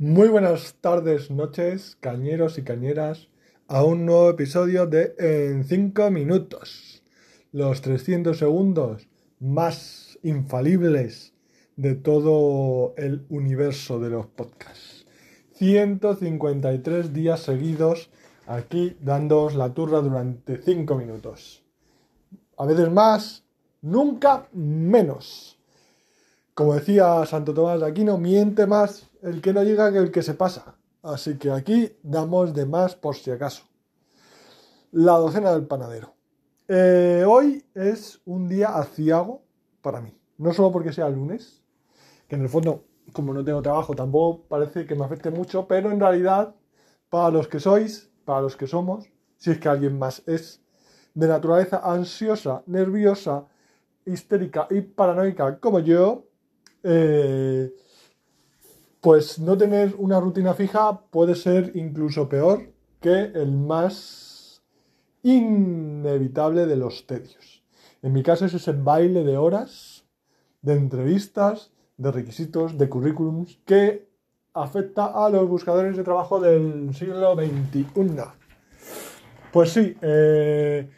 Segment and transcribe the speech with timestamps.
[0.00, 3.26] Muy buenas tardes, noches, cañeros y cañeras,
[3.66, 7.02] a un nuevo episodio de En 5 minutos.
[7.50, 9.08] Los 300 segundos
[9.40, 11.34] más infalibles
[11.74, 15.04] de todo el universo de los podcasts.
[15.54, 18.08] 153 días seguidos
[18.46, 21.64] aquí dándoos la turra durante 5 minutos.
[22.56, 23.44] A veces más,
[23.82, 25.57] nunca menos.
[26.58, 30.24] Como decía Santo Tomás de Aquino, miente más el que no llega que el que
[30.24, 30.74] se pasa.
[31.04, 33.62] Así que aquí damos de más por si acaso.
[34.90, 36.14] La docena del panadero.
[36.66, 39.44] Eh, hoy es un día aciago
[39.82, 40.18] para mí.
[40.36, 41.62] No solo porque sea lunes,
[42.26, 45.92] que en el fondo, como no tengo trabajo, tampoco parece que me afecte mucho, pero
[45.92, 46.56] en realidad,
[47.08, 50.60] para los que sois, para los que somos, si es que alguien más es,
[51.14, 53.46] de naturaleza ansiosa, nerviosa,
[54.04, 56.27] histérica y paranoica como yo,
[56.82, 57.72] eh,
[59.00, 64.62] pues no tener una rutina fija puede ser incluso peor que el más
[65.22, 67.62] inevitable de los tedios.
[68.02, 70.04] En mi caso es ese baile de horas,
[70.62, 74.08] de entrevistas, de requisitos, de currículums que
[74.54, 77.84] afecta a los buscadores de trabajo del siglo XXI.
[79.52, 80.88] Pues sí, eh,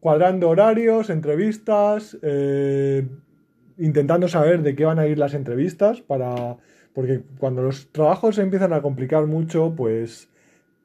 [0.00, 3.08] cuadrando horarios, entrevistas, eh,
[3.78, 6.56] intentando saber de qué van a ir las entrevistas para
[6.92, 10.28] porque cuando los trabajos se empiezan a complicar mucho pues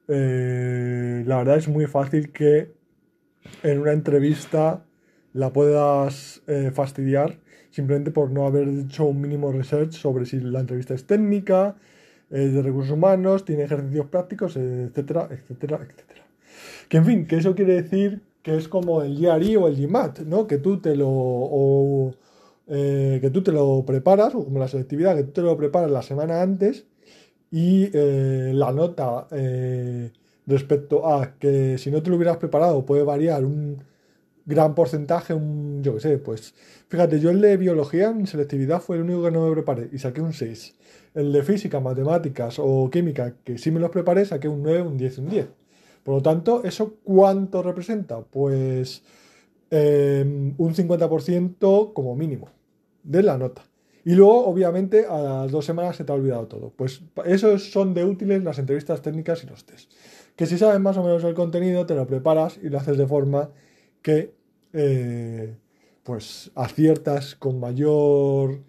[0.08, 2.72] eh, la verdad es muy fácil que
[3.64, 4.84] en una entrevista
[5.34, 10.60] la puedas eh, fastidiar simplemente por no haber hecho un mínimo research sobre si la
[10.62, 11.76] entrevista es técnica,
[12.30, 16.26] es de recursos humanos, tiene ejercicios prácticos, etcétera, etcétera, etcétera.
[16.88, 20.20] Que en fin, que eso quiere decir que es como el GRI o el GMAT,
[20.22, 20.48] ¿no?
[20.48, 22.14] Que tú te lo...
[22.72, 25.90] Eh, que tú te lo preparas, o como la selectividad, que tú te lo preparas
[25.90, 26.86] la semana antes
[27.52, 30.12] y eh, la nota eh,
[30.46, 33.84] respecto a que si no te lo hubieras preparado puede variar un
[34.46, 36.54] gran porcentaje, un, yo qué sé, pues
[36.90, 40.00] fíjate, yo el de biología en selectividad fue el único que no me preparé y
[40.00, 40.76] saqué un 6.
[41.16, 44.98] El de física, matemáticas o química, que sí me los preparé, saqué un 9, un
[44.98, 45.48] 10, un 10.
[46.04, 48.22] Por lo tanto, ¿eso cuánto representa?
[48.22, 49.04] Pues
[49.72, 52.59] un 50% como mínimo
[53.04, 53.64] de la nota.
[54.06, 56.72] Y luego, obviamente, a las dos semanas se te ha olvidado todo.
[56.76, 59.92] Pues esos son de útiles las entrevistas técnicas y los test.
[60.36, 63.06] Que si sabes más o menos el contenido, te lo preparas y lo haces de
[63.06, 63.50] forma
[64.02, 64.34] que
[64.74, 65.56] eh,
[66.04, 68.62] pues aciertas con mayor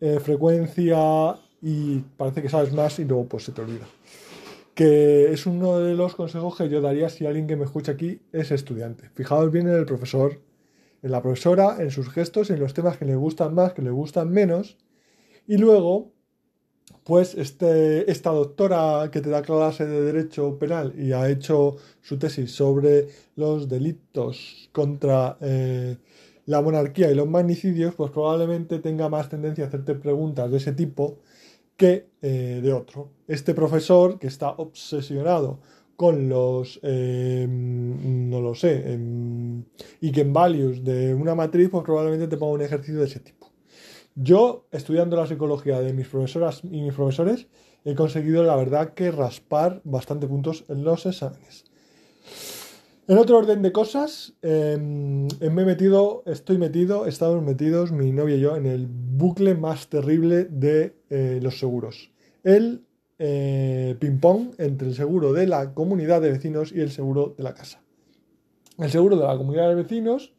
[0.00, 3.86] eh, frecuencia y parece que sabes más y luego pues se te olvida.
[4.74, 8.20] Que es uno de los consejos que yo daría si alguien que me escucha aquí
[8.32, 9.10] es estudiante.
[9.14, 10.40] Fijaos bien en el profesor
[11.02, 13.90] en la profesora, en sus gestos, en los temas que le gustan más, que le
[13.90, 14.76] gustan menos.
[15.46, 16.12] Y luego,
[17.04, 22.18] pues este, esta doctora que te da clase de Derecho Penal y ha hecho su
[22.18, 25.96] tesis sobre los delitos contra eh,
[26.46, 30.72] la monarquía y los magnicidios, pues probablemente tenga más tendencia a hacerte preguntas de ese
[30.72, 31.18] tipo
[31.76, 33.10] que eh, de otro.
[33.28, 35.60] Este profesor que está obsesionado
[35.98, 39.64] con los, em, no lo sé, em,
[40.32, 43.50] values de una matriz, pues probablemente te ponga un ejercicio de ese tipo.
[44.14, 47.48] Yo, estudiando la psicología de mis profesoras y mis profesores,
[47.84, 51.64] he conseguido, la verdad, que raspar bastante puntos en los exámenes.
[53.08, 58.36] En otro orden de cosas, em, me he metido, estoy metido, estamos metidos, mi novia
[58.36, 62.12] y yo, en el bucle más terrible de eh, los seguros.
[62.44, 62.84] El
[63.18, 67.54] eh, ping-pong entre el seguro de la comunidad de vecinos y el seguro de la
[67.54, 67.82] casa.
[68.78, 70.34] El seguro de la comunidad de vecinos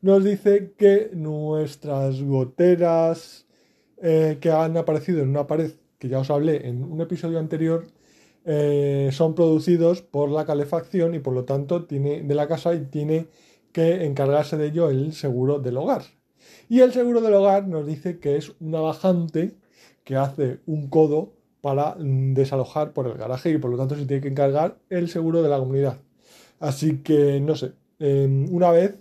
[0.00, 3.46] nos dice que nuestras goteras
[4.02, 7.86] eh, que han aparecido en una pared, que ya os hablé en un episodio anterior,
[8.44, 12.84] eh, son producidos por la calefacción y por lo tanto tiene de la casa y
[12.84, 13.28] tiene
[13.72, 16.02] que encargarse de ello el seguro del hogar.
[16.68, 19.54] Y el seguro del hogar nos dice que es una bajante
[20.04, 21.32] que hace un codo
[21.64, 25.42] para desalojar por el garaje y por lo tanto se tiene que encargar el seguro
[25.42, 25.96] de la comunidad.
[26.60, 28.98] Así que no sé, em, una vez